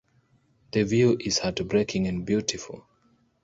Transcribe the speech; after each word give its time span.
The 0.71 0.81
view 0.83 1.15
is 1.19 1.37
heartbreaking 1.37 2.07
and 2.07 2.25
beautiful. 2.25 2.87